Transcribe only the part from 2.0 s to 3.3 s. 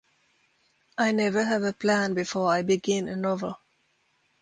before I begin a